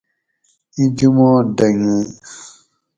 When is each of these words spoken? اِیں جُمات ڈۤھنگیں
اِیں 0.75 0.89
جُمات 0.97 1.45
ڈۤھنگیں 1.57 2.05